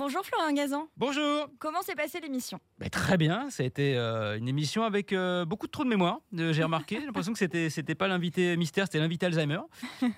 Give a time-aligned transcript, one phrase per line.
[0.00, 0.88] Bonjour Florian Gazan.
[0.96, 1.50] Bonjour.
[1.58, 2.58] Comment s'est passée l'émission?
[2.78, 5.90] Ben, très bien, ça a été euh, une émission avec euh, beaucoup de trous de
[5.90, 6.96] mémoire, euh, j'ai remarqué.
[7.00, 9.60] J'ai l'impression que c'était, c'était pas l'invité mystère, c'était l'invité Alzheimer.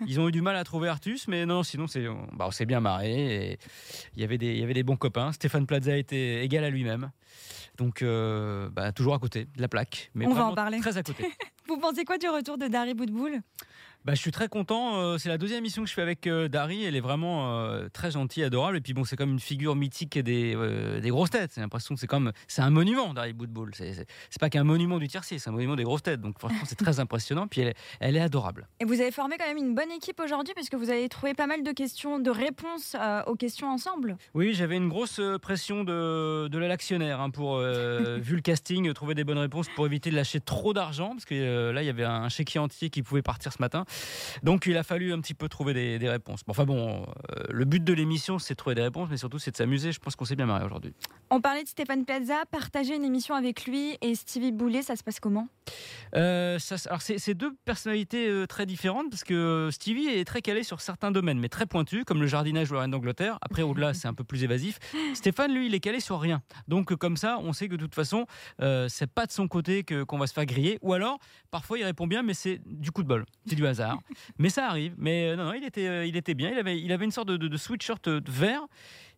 [0.07, 2.53] Ils ont eu du mal à trouver Artus, mais non, sinon c'est, on, bah, on
[2.53, 3.59] s'est bien marré.
[4.15, 5.33] Il, y avait des, il y avait des bons copains.
[5.33, 7.11] Stéphane Plaza était égal à lui-même.
[7.77, 10.11] Donc, euh, bah, toujours à côté de la plaque.
[10.15, 10.79] Mais On va en parler.
[10.79, 11.27] Très à côté.
[11.69, 13.41] Vous pensez quoi du retour de Dari Boudboul?
[14.05, 14.97] Bah, je suis très content.
[14.97, 16.83] euh, C'est la deuxième émission que je fais avec euh, Dari.
[16.85, 18.79] Elle est vraiment euh, très gentille, adorable.
[18.79, 21.53] Et puis bon, c'est comme une figure mythique des, euh, des grosses têtes.
[21.55, 23.71] J'ai l'impression que c'est comme c'est un monument, Dari Boudboul.
[23.77, 24.05] C'est
[24.41, 26.21] pas qu'un monument du tiercé, c'est un monument des grosses têtes.
[26.21, 27.47] Donc franchement, c'est très impressionnant.
[27.47, 28.67] Puis elle est, elle est adorable.
[28.81, 31.35] Et vous avez formé quand même une bonne équipe aujourd'hui parce que vous avez trouvé
[31.35, 34.17] pas mal de questions, de réponses euh, aux questions ensemble.
[34.35, 39.15] Oui, j'avais une grosse pression de, de l'actionnaire hein, pour, euh, vu le casting, trouver
[39.15, 42.03] des bonnes réponses pour éviter de lâcher trop d'argent, parce que là, il y avait
[42.03, 43.85] un chéquier entier qui pouvait partir ce matin.
[44.43, 46.41] Donc, il a fallu un petit peu trouver des, des réponses.
[46.47, 49.39] Bon, enfin bon, euh, le but de l'émission, c'est de trouver des réponses, mais surtout,
[49.39, 49.93] c'est de s'amuser.
[49.93, 50.95] Je pense qu'on s'est bien marré aujourd'hui.
[51.31, 55.03] On parlait de Stéphane Plaza, partager une émission avec lui et Stevie Boulet, ça se
[55.03, 55.49] passe comment?
[56.15, 60.63] Euh, ça, alors c'est deux personnalités euh, très différentes parce que Stevie est très calé
[60.63, 63.39] sur certains domaines, mais très pointu, comme le jardinage ou la reine d'Angleterre.
[63.41, 64.79] Après, au-delà, c'est un peu plus évasif.
[65.15, 66.43] Stéphane, lui, il est calé sur rien.
[66.69, 68.27] Donc, comme ça, on sait que de toute façon,
[68.61, 70.79] euh, c'est pas de son côté que qu'on va se faire griller.
[70.83, 71.19] Ou alors,
[71.51, 73.82] parfois, il répond bien, mais c'est du coup de bol, c'est du hasard.
[74.39, 74.95] Mais ça arrive.
[74.99, 76.51] Mais euh, non, non, il était, euh, il était bien.
[76.51, 78.67] Il avait, il avait une sorte de, de, de sweatshirt euh, vert.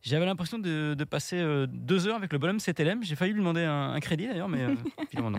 [0.03, 3.03] J'avais l'impression de, de passer deux heures avec le bonhomme CTLM.
[3.03, 4.75] J'ai failli lui demander un, un crédit d'ailleurs, mais euh,
[5.11, 5.39] finalement non.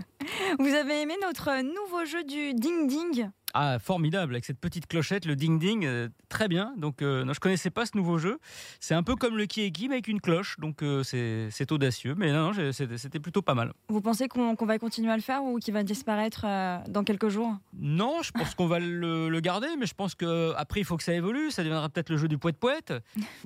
[0.58, 3.30] Vous avez aimé notre nouveau jeu du Ding Ding?
[3.58, 6.74] Ah, formidable, avec cette petite clochette, le ding-ding, euh, très bien.
[6.76, 8.38] Donc, euh, non, je connaissais pas ce nouveau jeu.
[8.80, 10.56] C'est un peu comme le qui est qui, mais avec une cloche.
[10.60, 12.14] Donc, euh, c'est audacieux.
[12.18, 13.72] Mais non, non, c'était plutôt pas mal.
[13.88, 17.28] Vous pensez qu'on va continuer à le faire ou qu'il va disparaître euh, dans quelques
[17.30, 17.54] jours?
[17.78, 20.98] Non, je pense qu'on va le, le garder, mais je pense que après il faut
[20.98, 21.50] que ça évolue.
[21.50, 22.92] Ça deviendra peut-être le jeu du poète poète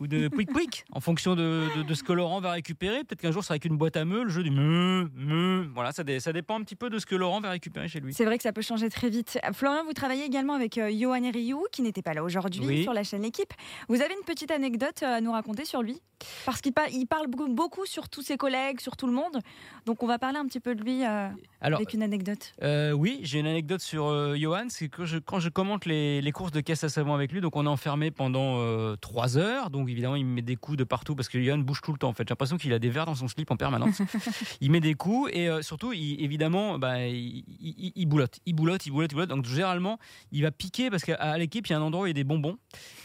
[0.00, 3.04] ou de pouic pouic, en fonction de, de- de ce que Laurent va récupérer.
[3.04, 5.68] Peut-être qu'un jour, ça sera avec une boîte à meux, le jeu du me, me.
[5.72, 8.00] Voilà, ça, dé- ça dépend un petit peu de ce que Laurent va récupérer chez
[8.00, 8.12] lui.
[8.12, 9.38] C'est vrai que ça peut changer très vite.
[9.52, 12.82] Florian, vous travaillez également avec euh, Johan Rioux, qui n'était pas là aujourd'hui Oui.
[12.82, 13.52] sur la chaîne L'équipe.
[13.88, 16.00] Vous avez une petite anecdote euh, à nous raconter sur lui?
[16.44, 19.38] Parce qu'il pa- il parle beaucoup- beaucoup sur tous ses collègues, sur tout le monde.
[19.86, 21.28] Donc on va parler un petit peu de lui euh,
[21.62, 22.52] Alors, avec une anecdote.
[22.62, 24.66] Euh, oui, j'ai une anecdote sur Johan.
[24.68, 27.40] C'est que je, quand je commente les, les courses de caisse à savon avec lui,
[27.40, 29.70] donc on est enfermé pendant trois heures.
[29.70, 31.98] Donc évidemment, il me met des coups de partout parce que Johan bouge tout le
[31.98, 32.08] temps.
[32.08, 34.00] En fait, j'ai l'impression qu'il a des verres dans son slip en permanence.
[34.60, 38.84] il met des coups et surtout, il- évidemment, bah, il, il- il boulotte, il boulotte,
[38.86, 39.30] il boulotte, il boulotte.
[39.30, 39.89] Donc généralement,
[40.32, 42.14] il va piquer parce qu'à l'équipe, il y a un endroit où il y a
[42.14, 42.56] des bonbons.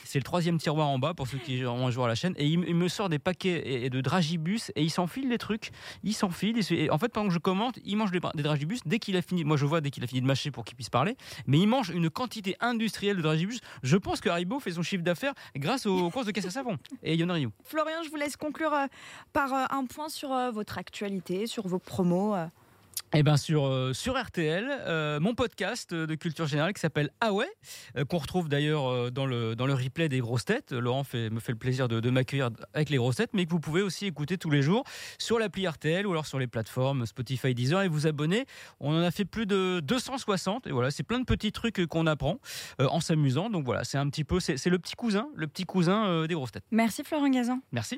[0.04, 2.34] C'est le troisième tiroir en bas pour ceux qui ont un jour à la chaîne.
[2.38, 5.72] Et il, me- sort des paquets et- de dragibus et il s'enfile des trucs.
[6.04, 6.56] Il s'enfile.
[6.58, 8.80] il se- et en fait, pendant que je commente, il mange des, dragibus.
[8.86, 10.76] Dès qu'il a fini, moi je vois dès qu'il a fini de mâcher pour qu'il
[10.76, 13.60] puisse parler, mais il mange une quantité industrielle de dragibus.
[13.84, 16.78] Je pense que Haribo fait son chiffre d'affaires grâce aux courses de caisse à savon.
[17.04, 17.52] Et Yon.
[17.64, 18.86] Florian, je vous laisse conclure euh,
[19.34, 22.36] par euh, un point sur euh, votre actualité, sur vos promos.
[23.16, 27.32] Et bien sur, euh, sur RTL, euh, mon podcast de culture générale qui s'appelle Ah
[27.32, 27.48] ouais,
[27.96, 30.74] euh, qu'on retrouve d'ailleurs dans, le, dans le replay des grosses têtes.
[30.74, 33.52] Laurent fait, me fait le plaisir de, de m'accueillir avec les grosses têtes, mais que
[33.52, 34.84] vous pouvez aussi écouter tous les jours
[35.18, 38.46] sur l'appli RTL ou alors sur les plateformes Spotify, Deezer et vous abonner.
[38.82, 42.08] On en a fait plus de 260 et voilà, c'est plein de petits trucs qu'on
[42.08, 42.40] apprend
[42.80, 43.50] en s'amusant.
[43.50, 46.52] Donc voilà, c'est un petit peu, c'est le petit cousin, le petit cousin des grosses
[46.52, 46.66] têtes.
[46.72, 47.60] Merci Florian Gazan.
[47.72, 47.98] Merci.